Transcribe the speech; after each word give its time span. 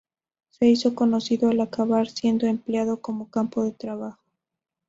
Se 0.49 0.65
hizo 0.67 0.95
conocido 0.95 1.49
al 1.49 1.61
acabar 1.61 2.07
siendo 2.09 2.47
empleado 2.47 3.01
como 3.01 3.29
campo 3.29 3.63
de 3.63 3.71
trabajo. 3.71 4.17